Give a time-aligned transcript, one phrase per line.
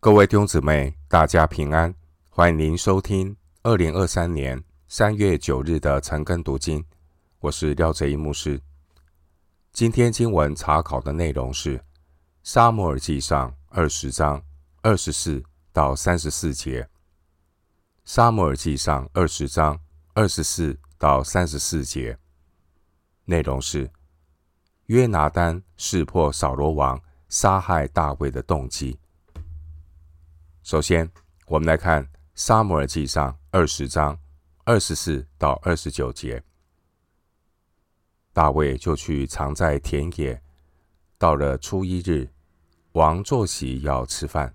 [0.00, 1.92] 各位弟兄姊妹，大家平安！
[2.30, 6.84] 欢迎您收听二零二三年三月九日的晨更读经。
[7.40, 8.60] 我是廖哲一牧师。
[9.72, 11.78] 今天经文查考的内容是
[12.44, 14.40] 《撒母耳记上》二十章
[14.82, 15.42] 二十四
[15.72, 16.82] 到三十四节。
[18.04, 19.80] 《撒母耳记上》二十章
[20.14, 22.16] 二十四到三十四节
[23.24, 23.90] 内容是
[24.86, 28.96] 约拿单识破扫罗王杀害大卫的动机。
[30.68, 31.10] 首先，
[31.46, 32.04] 我们来看
[32.34, 34.18] 《撒母耳记上》二十章
[34.64, 36.44] 二十四到二十九节。
[38.34, 40.38] 大卫就去藏在田野。
[41.16, 42.28] 到了初一日，
[42.92, 44.54] 王坐席要吃饭，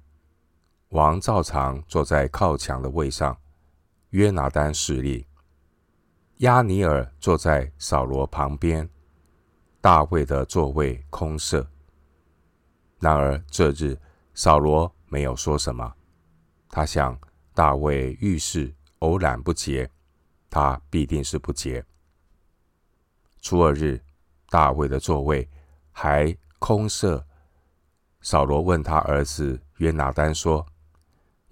[0.90, 3.36] 王照常坐在靠墙的位上，
[4.12, 5.26] 约拿单侍立，
[6.38, 8.88] 押尼尔坐在扫罗旁边，
[9.82, 11.68] 大卫的座位空设。
[13.00, 14.00] 然而这日，
[14.36, 15.92] 扫罗没有说什么。
[16.76, 17.16] 他想，
[17.54, 19.88] 大卫遇事偶然不洁，
[20.50, 21.86] 他必定是不洁。
[23.44, 24.02] 初二日，
[24.50, 25.48] 大卫的座位
[25.92, 27.24] 还空设。
[28.22, 30.66] 扫罗问他儿子约拿单说：“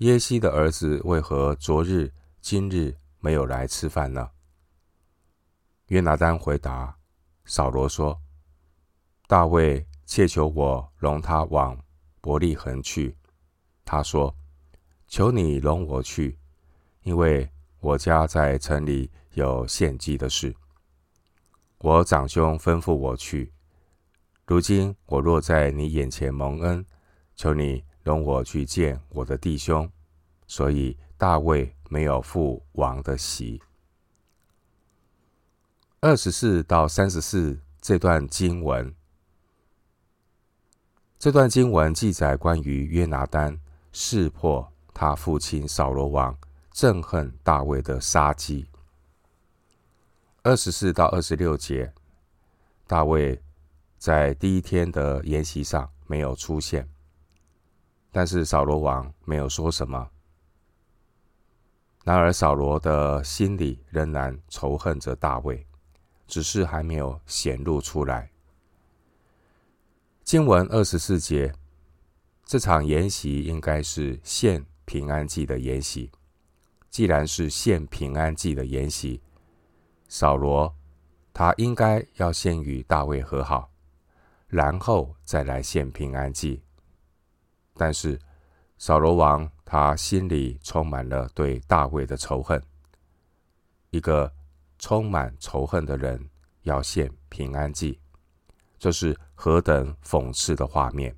[0.02, 2.11] 耶西的儿子为何昨日、
[2.42, 4.31] 今日没有来吃饭呢？”
[5.89, 6.97] 约拿单回答
[7.45, 8.19] 扫罗说
[9.30, 11.80] ：“大卫切求我容他往
[12.22, 13.16] 伯利恒去。”
[13.86, 14.36] 他说。
[15.12, 16.38] 求你容我去，
[17.04, 17.50] 因为
[17.81, 20.56] 我家在城里有献祭的事。
[21.80, 23.52] 我长兄吩咐我去，
[24.48, 26.86] 如今我若在你眼前蒙恩，
[27.36, 29.92] 求你容我去见我的弟兄。
[30.48, 33.62] 所以大卫没有赴王的席。
[36.00, 38.95] 二十四到三十四这段经文，
[41.20, 43.59] 这段经文记载关于约拿单
[43.92, 44.70] 识破。
[44.94, 46.38] 他父亲扫罗王
[46.73, 48.67] 憎恨大卫的杀机。
[50.44, 51.93] 二十四到二十六节，
[52.88, 53.42] 大卫
[53.98, 56.89] 在第一天的筵席上没有出现，
[58.11, 60.10] 但是扫罗王没有说什么。
[62.04, 65.67] 然而扫罗的心里仍然仇恨着大卫，
[66.27, 68.32] 只是还没有显露出来。
[70.23, 71.54] 经文二十四节，
[72.45, 74.65] 这场筵席应该是献。
[74.91, 76.11] 平安祭的筵席，
[76.89, 79.21] 既然是献平安祭的筵席，
[80.09, 80.75] 扫罗
[81.31, 83.71] 他应该要先与大卫和好，
[84.49, 86.61] 然后再来献平安祭。
[87.75, 88.19] 但是
[88.77, 92.61] 扫罗王他心里充满了对大卫的仇恨，
[93.91, 94.29] 一个
[94.77, 96.29] 充满仇恨的人
[96.63, 97.97] 要献平安祭，
[98.77, 101.15] 这是何等讽刺的画面！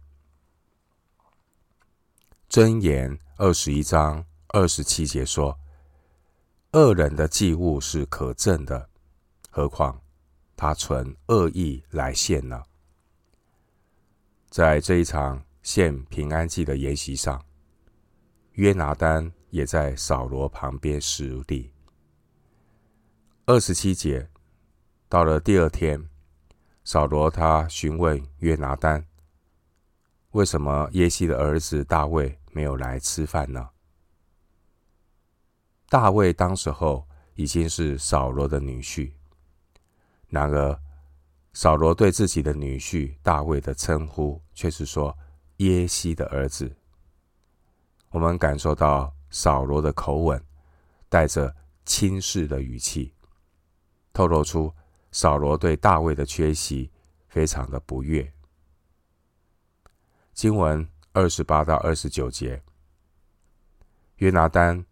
[2.47, 5.57] 箴言二十一章二十七节说
[6.73, 8.87] ：“恶人的祭物是可憎的，
[9.49, 9.99] 何况
[10.55, 12.61] 他存恶意来献呢？”
[14.51, 17.43] 在这一场献平安祭的筵席上，
[18.51, 21.73] 约拿单也在扫罗旁边侍立。
[23.47, 24.29] 二十七节，
[25.09, 26.07] 到了第二天，
[26.83, 29.03] 扫罗他询问约拿单
[30.33, 33.69] ：“为什么耶西的儿子大卫？”没有来吃饭呢。
[35.89, 39.11] 大卫当时候已经是扫罗的女婿，
[40.27, 40.79] 然而
[41.53, 45.15] 扫罗对自己的女婿大卫的称呼却是说
[45.57, 46.75] 耶西的儿子。
[48.09, 50.43] 我们感受到扫罗的口吻
[51.09, 53.13] 带着轻视的语气，
[54.13, 54.73] 透露出
[55.11, 56.91] 扫罗对大卫的缺席
[57.27, 58.31] 非常的不悦。
[60.33, 60.87] 经文。
[61.15, 62.59] 二十八到二十九节，
[64.15, 64.83] 约拿单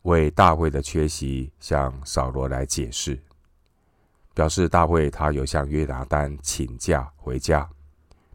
[0.00, 3.22] 为大卫的缺席向扫罗来解释，
[4.32, 7.68] 表示大卫他有向约拿单请假回家，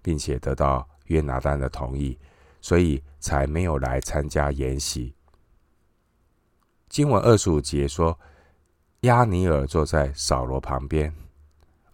[0.03, 2.19] 并且得到约拿单的同意，
[2.61, 5.16] 所以才没有来参加筵席。
[6.87, 8.19] 经文二十五节说，
[9.02, 11.11] 亚尼尔坐在扫罗旁边，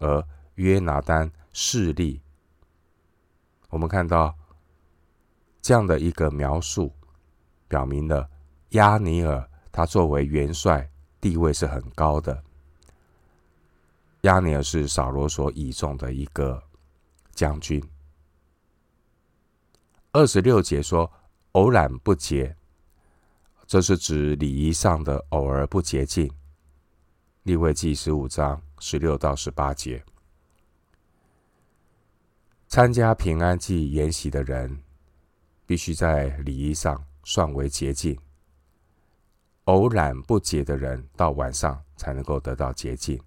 [0.00, 0.22] 而
[0.56, 2.20] 约拿单侍立。
[3.70, 4.36] 我们看到。
[5.62, 6.92] 这样的一个描述，
[7.68, 8.28] 表明了
[8.70, 10.90] 亚尼尔他作为元帅，
[11.20, 12.42] 地位是很高的。
[14.22, 16.62] 亚尼尔是扫罗所倚重的一个
[17.32, 17.82] 将军。
[20.12, 21.10] 二十六节说
[21.52, 22.56] 偶然不洁，
[23.66, 26.30] 这是指礼仪上的偶尔不洁净。
[27.44, 30.04] 利未记十五章十六到十八节，
[32.68, 34.82] 参加平安祭筵席的人。
[35.70, 38.18] 必须在礼仪上算为洁净。
[39.66, 43.22] 偶然不洁的人，到晚上才能够得到洁净。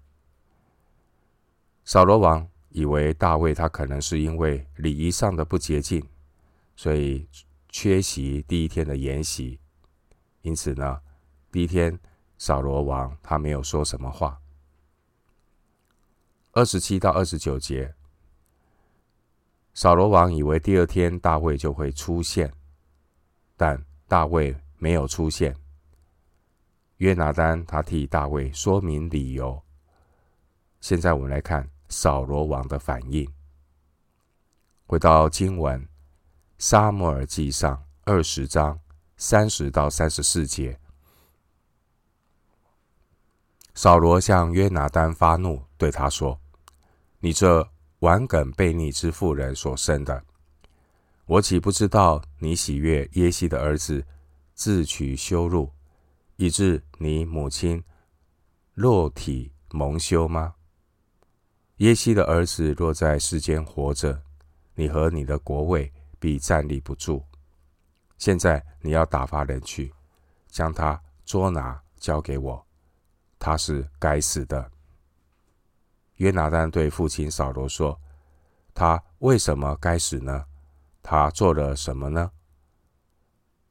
[1.86, 6.06] 扫罗王以为大卫他可能是因为礼仪上的不洁净，
[6.76, 7.26] 所以
[7.70, 9.58] 缺席第一天的筵席。
[10.42, 11.00] 因此呢，
[11.50, 11.98] 第一天
[12.36, 14.38] 扫罗王他没有说什么话。
[16.52, 17.94] 二十七到二十九节，
[19.74, 22.50] 扫罗王以为第二天大卫就会出现，
[23.56, 25.54] 但大卫没有出现。
[26.98, 29.60] 约拿单他替大卫说明理由。
[30.80, 33.28] 现在我们来看扫罗王的反应。
[34.86, 35.80] 回到经文，
[36.58, 38.78] 《撒母耳记上》二十章
[39.16, 40.78] 三十到三十四节，
[43.74, 46.38] 扫罗向约拿单发怒，对他说
[47.18, 47.68] ：“你这
[48.04, 50.22] 顽梗悖逆之妇人所生的，
[51.24, 54.04] 我岂不知道你喜悦耶西的儿子，
[54.52, 55.72] 自取羞辱？”
[56.36, 57.82] 以致你母亲
[58.74, 60.54] 肉体蒙羞吗？
[61.76, 64.20] 耶西的儿子若在世间活着，
[64.74, 67.24] 你和你的国位必站立不住。
[68.18, 69.90] 现在你要打发人去，
[70.48, 72.66] 将他捉拿交给我，
[73.38, 74.70] 他是该死的。
[76.16, 78.00] 约拿单对父亲扫罗说
[78.74, 80.46] ：“他为什么该死呢？
[81.02, 82.30] 他做了什么呢？”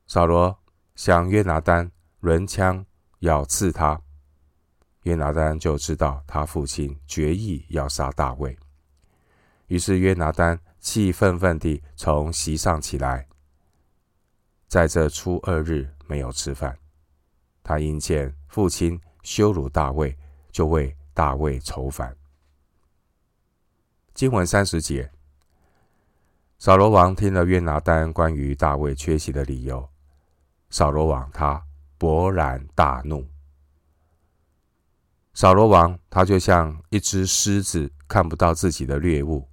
[0.08, 0.60] 扫罗
[0.96, 1.92] 向约拿单。
[2.24, 2.86] 抡枪
[3.20, 4.02] 要刺他，
[5.02, 8.58] 约拿单就知道他父亲决意要杀大卫。
[9.68, 13.28] 于是约拿单气愤愤地从席上起来，
[14.70, 16.78] 在这初二日没有吃饭。
[17.62, 20.18] 他因见父亲羞辱大卫，
[20.50, 22.16] 就为大卫愁烦。
[24.14, 25.12] 经文三十节，
[26.60, 29.90] 扫罗王听了约拿单关于大卫缺席的理由，
[30.70, 31.64] 扫罗王他。
[32.00, 33.26] 勃然大怒，
[35.34, 39.48] 扫罗王他就像一只狮子看不到自己的猎物，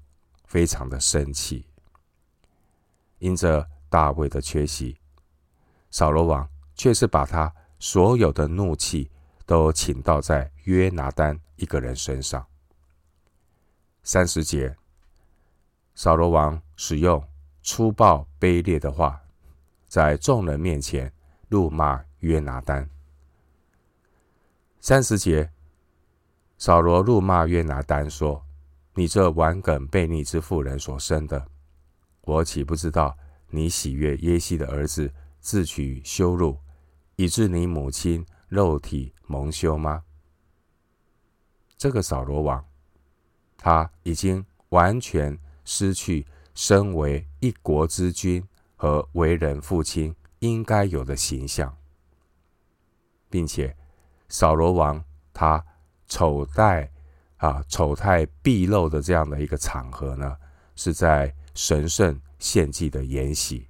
[0.46, 1.64] 非常的生气。
[3.20, 4.98] 因着大卫的缺席，
[5.92, 9.08] 扫罗王却是把他所有的怒气
[9.46, 12.44] 都倾倒在约拿单一个人身上。
[14.02, 14.76] 三十节，
[15.94, 17.22] 扫罗王使用
[17.62, 19.22] 粗暴卑劣的话，
[19.88, 21.12] 在众人面前
[21.48, 22.04] 怒骂。
[22.20, 22.86] 约拿单。
[24.78, 25.50] 三十节，
[26.58, 28.44] 扫罗怒骂约拿单说
[28.92, 31.46] ：“你这顽梗悖逆之妇人所生的，
[32.20, 33.16] 我岂不知道
[33.48, 35.10] 你喜悦耶西的儿子，
[35.40, 36.58] 自取羞辱，
[37.16, 40.04] 以致你母亲肉体蒙羞吗？”
[41.78, 42.62] 这个扫罗王，
[43.62, 48.42] 他已经完全失去身为一国之君
[48.74, 51.76] 和为人父亲应该有的形象。
[53.28, 53.76] 并且，
[54.30, 55.04] 扫罗王
[55.34, 55.62] 他
[56.08, 56.90] 丑态
[57.36, 60.36] 啊丑态毕露的这样的一个场合呢，
[60.74, 63.68] 是在神圣献祭的筵席。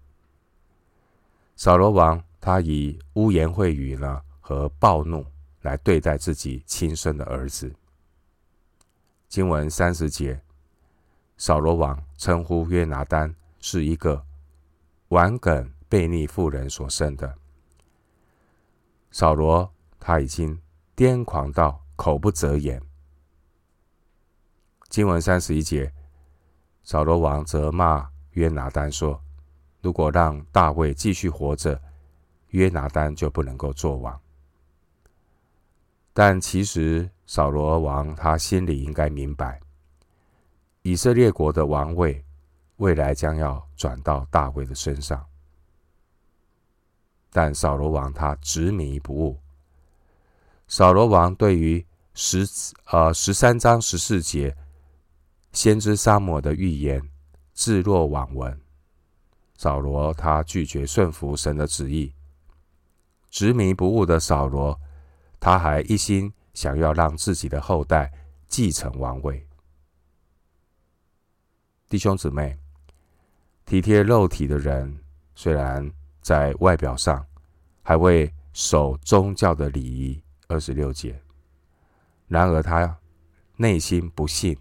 [1.56, 5.26] 扫罗王他以污言秽语呢和暴怒
[5.62, 7.74] 来对待自己亲生的儿子。
[9.30, 10.42] 经文三十节，
[11.36, 14.26] 扫罗王称呼约拿单是一个
[15.10, 17.32] 顽梗悖逆妇人所生的。
[19.12, 20.60] 扫罗他已经
[20.96, 22.82] 癫狂到口不择言。
[24.88, 25.92] 经文三十一节，
[26.82, 29.22] 扫罗王责骂约拿单说
[29.80, 31.80] ：“如果让大卫继续活着，
[32.48, 34.20] 约拿单就不能够做王。”
[36.12, 39.60] 但其实扫罗王他心里应该明白，
[40.82, 42.24] 以色列国的王位
[42.78, 45.24] 未来将要转到大卫的身上。
[47.30, 49.38] 但扫罗王他执迷不悟。
[50.66, 52.44] 扫罗王对于十
[52.86, 54.56] 呃十三章十四节
[55.52, 57.00] 先知撒母的预言
[57.54, 58.60] 置若罔闻。
[59.56, 62.12] 扫罗他拒绝顺服神的旨意，
[63.30, 64.76] 执迷不悟的扫罗，
[65.38, 68.12] 他还一心想要让自己的后代
[68.46, 69.46] 继承王位。
[71.88, 72.58] 弟兄姊妹，
[73.64, 75.00] 体贴肉体的人
[75.34, 75.90] 虽然。
[76.22, 77.26] 在外表上，
[77.82, 81.18] 还未守宗教的礼仪，二十六节。
[82.28, 82.94] 然而他
[83.56, 84.54] 内心不信，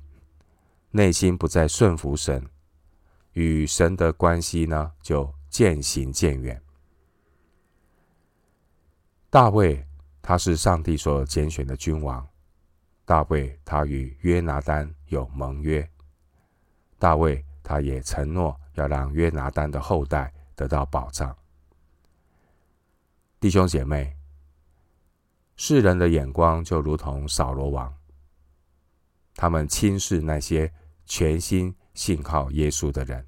[0.92, 2.42] 内心不再顺服神，
[3.34, 6.60] 与神的关系呢，就渐行渐远。
[9.30, 9.86] 大卫
[10.22, 12.28] 他是上帝所拣选的君王，
[13.06, 15.90] 大卫他与约拿单有盟约，
[16.98, 20.34] 大卫他也承诺要让约拿单的后代。
[20.60, 21.34] 得到保障。
[23.40, 24.14] 弟兄姐妹，
[25.56, 27.98] 世人的眼光就如同扫罗王，
[29.36, 30.70] 他们轻视那些
[31.06, 33.26] 全心信靠耶稣的人。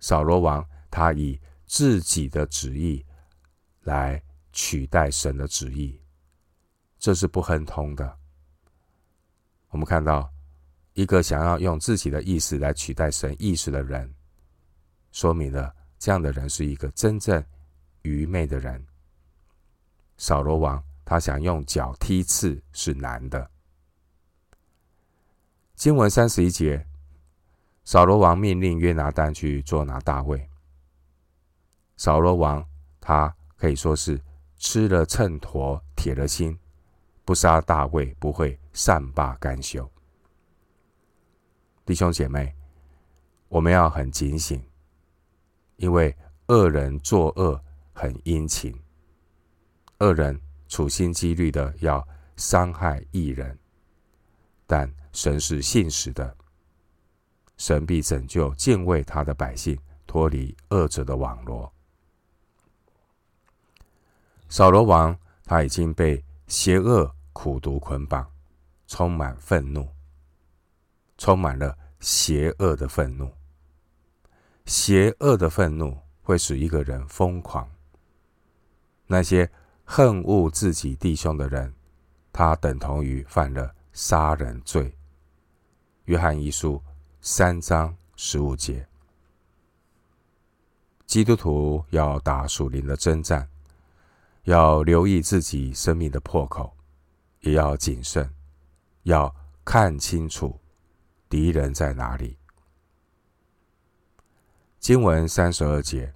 [0.00, 3.06] 扫罗王他以自己的旨意
[3.82, 4.20] 来
[4.52, 6.00] 取代神的旨意，
[6.98, 8.18] 这是不亨通的。
[9.68, 10.30] 我们看到
[10.94, 14.12] 一个想要用自己的意思来取代神意思的人，
[15.12, 17.44] 说明了这样的人是一个真正
[18.02, 18.84] 愚昧的人。
[20.16, 23.50] 扫罗王他想用脚踢刺是难的。
[25.74, 26.86] 经文三十一节，
[27.84, 30.50] 扫罗王命令约拿单去捉拿大卫。
[31.96, 32.62] 扫罗王
[33.00, 34.20] 他可以说是
[34.60, 36.56] 吃了秤砣，铁了心，
[37.24, 39.90] 不杀大卫不会善罢甘休。
[41.86, 42.54] 弟兄姐妹，
[43.48, 44.62] 我们要很警醒，
[45.76, 46.14] 因为
[46.48, 47.58] 恶人作恶
[47.94, 48.78] 很殷勤，
[50.00, 50.38] 恶人
[50.68, 53.58] 处心积虑的要伤害义人，
[54.66, 56.36] 但神是信实的，
[57.56, 59.76] 神必拯救敬畏他的百姓
[60.06, 61.72] 脱离恶者的网罗。
[64.50, 68.30] 扫罗王他已经被邪恶苦毒捆绑，
[68.88, 69.88] 充满愤怒。
[71.16, 73.30] 充满了邪恶的愤怒，
[74.64, 77.70] 邪恶的愤怒会使一个人疯狂。
[79.06, 79.48] 那些
[79.84, 81.74] 恨恶自己弟兄的人，
[82.32, 84.92] 他等同于犯了杀人罪。
[86.06, 86.82] 约翰一书
[87.20, 88.84] 三章十五节。
[91.06, 93.46] 基督徒要打属灵的征战，
[94.50, 96.76] 要留意自己生命的破口，
[97.38, 98.28] 也要谨慎，
[99.04, 99.32] 要
[99.64, 100.58] 看清楚。
[101.28, 102.36] 敌人在哪里？
[104.80, 106.12] 经文三十二节，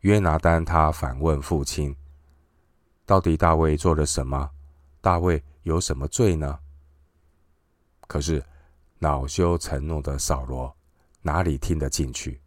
[0.00, 1.96] 约拿单他反问父亲
[3.06, 4.50] ：“到底大卫做了什么？
[5.00, 6.58] 大卫有什么罪呢？”
[8.08, 8.44] 可是
[8.98, 10.76] 恼羞成怒的扫罗
[11.20, 12.40] 哪里听得进去？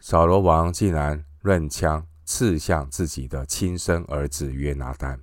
[0.00, 5.18] 扫罗王竟然抡枪刺向自己的亲生儿子约拿单。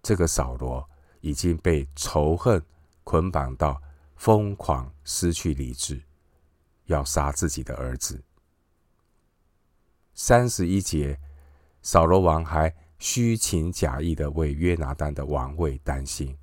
[0.00, 0.88] 这个扫罗
[1.20, 2.62] 已经被仇恨。
[3.02, 3.80] 捆绑到
[4.16, 6.02] 疯狂，失去理智，
[6.84, 8.22] 要杀自己的儿子。
[10.12, 11.18] 三十一节，
[11.80, 16.36] 扫罗王还虚情假意的为约拿单的王位担心。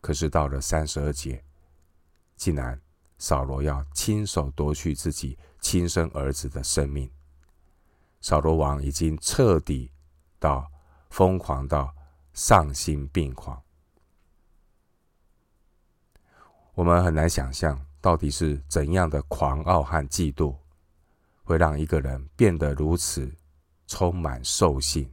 [0.00, 1.44] 可是到了三十二节，
[2.34, 2.80] 竟然
[3.16, 7.08] 扫罗要亲手夺去自己亲生儿子的生命。
[8.20, 9.90] 扫罗王已经彻底
[10.38, 10.70] 到
[11.10, 11.94] 疯狂到
[12.32, 13.60] 丧心病狂。
[16.74, 20.56] 我们很难想象，到底是怎样的狂傲和嫉妒，
[21.42, 23.30] 会让一个人变得如此
[23.86, 25.10] 充满兽性。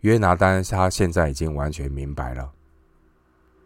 [0.00, 2.50] 约拿单他现在已经完全明白了。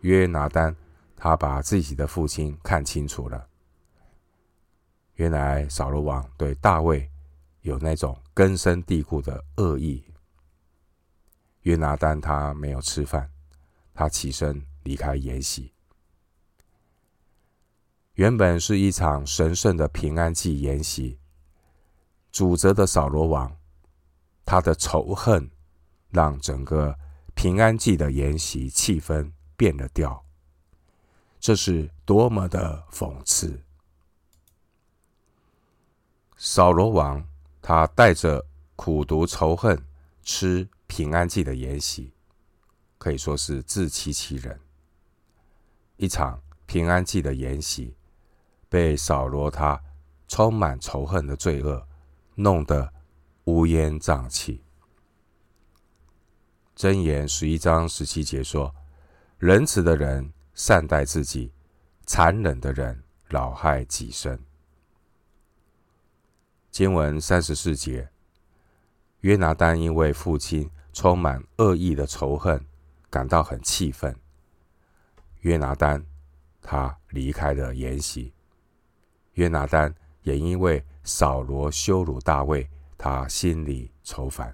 [0.00, 0.74] 约拿单
[1.16, 3.48] 他把自己的父亲看清楚了。
[5.14, 7.10] 原来扫罗王对大卫
[7.62, 10.04] 有那种根深蒂固的恶意。
[11.62, 13.30] 约拿单他没有吃饭，
[13.92, 14.64] 他起身。
[14.84, 15.72] 离开筵席，
[18.16, 21.18] 原本是一场神圣的平安祭筵席。
[22.30, 23.56] 主责的扫罗王，
[24.44, 25.50] 他的仇恨
[26.10, 26.94] 让整个
[27.34, 30.22] 平安祭的筵席气氛变了调。
[31.40, 33.64] 这是多么的讽刺！
[36.36, 37.26] 扫罗王
[37.62, 38.44] 他带着
[38.76, 39.82] 苦毒仇恨
[40.22, 42.12] 吃平安祭的筵席，
[42.98, 44.60] 可以说是自欺欺人。
[45.96, 47.96] 一场平安祭的筵席，
[48.68, 49.80] 被扫罗他
[50.26, 51.86] 充满仇恨的罪恶
[52.34, 52.92] 弄得
[53.44, 54.62] 乌烟瘴气。
[56.76, 58.74] 箴言十一章十七节说
[59.38, 61.52] ：“仁慈的人善待自己，
[62.04, 64.38] 残忍的人老害己身。”
[66.74, 68.08] 经文三十四节，
[69.20, 72.60] 约拿单因为父亲充满恶意的仇恨，
[73.08, 74.12] 感到很气愤。
[75.42, 76.04] 约拿单，
[76.60, 78.34] 他离开了筵席。
[79.34, 84.52] 约拿单也因为扫罗羞辱大卫，他心里愁烦。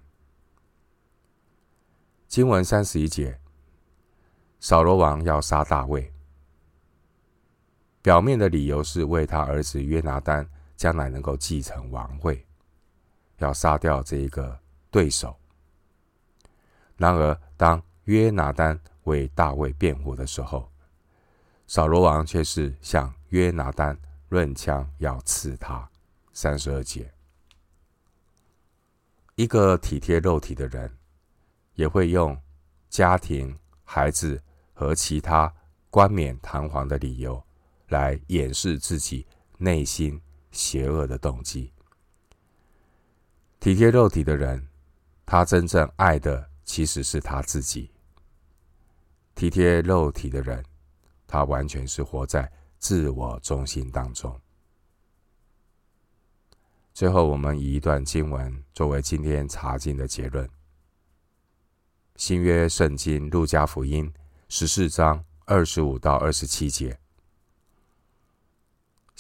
[2.28, 3.40] 经文三十一节，
[4.58, 6.12] 扫罗王要杀大卫，
[8.02, 10.46] 表面的理由是为他儿子约拿单
[10.80, 12.42] 将来能够继承王位，
[13.36, 14.58] 要杀掉这一个
[14.90, 15.38] 对手。
[16.96, 20.72] 然而，当约拿单为大卫辩护的时候，
[21.66, 23.94] 扫罗王却是向约拿单
[24.30, 25.86] 润枪要刺他。
[26.32, 27.12] 三十二节，
[29.34, 30.90] 一个体贴肉体的人，
[31.74, 32.34] 也会用
[32.88, 35.52] 家庭、孩子和其他
[35.90, 37.44] 冠冕堂皇的理由
[37.88, 39.26] 来掩饰自己
[39.58, 40.18] 内心
[40.50, 41.72] 邪恶的动机。
[43.58, 44.68] 体贴肉体的人，
[45.26, 47.90] 他真正爱的其实是他自己。
[49.34, 50.64] 体贴肉体的人，
[51.26, 54.38] 他完全是活在自我中心当中。
[56.92, 60.46] 最后，我们以一段经文作为今天查经的结论：
[62.16, 64.12] 新约圣经路加福音
[64.50, 66.99] 十四章二十五到二十七节。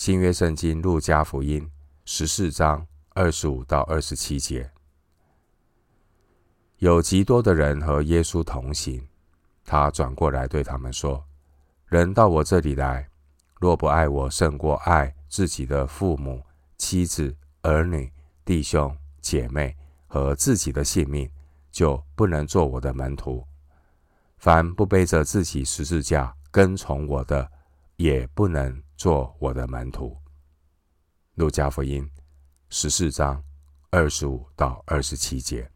[0.00, 1.70] 新约圣经路加福音
[2.06, 4.70] 十四章二十五到二十七节，
[6.78, 9.06] 有极多的人和耶稣同行。
[9.62, 11.22] 他转过来对他们说
[11.84, 13.10] ：“人到我这里来，
[13.60, 16.42] 若不爱我胜过爱自己的父母、
[16.78, 18.10] 妻子、儿女、
[18.42, 19.76] 弟兄、姐妹
[20.06, 21.30] 和自己的性命，
[21.70, 23.44] 就不能做我的门徒。
[24.38, 27.46] 凡不背着自己十字架跟从我的，
[27.96, 30.14] 也不能做我的门徒。”
[31.36, 32.06] 路加福音
[32.68, 33.42] 十四章
[33.88, 35.66] 二十五到二十七节。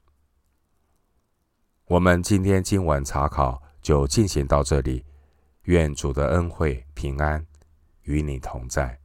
[1.86, 3.58] 我们今天经文查考。
[3.84, 5.04] 就进行到这里，
[5.64, 7.46] 愿主的恩惠平安
[8.04, 8.98] 与你同在。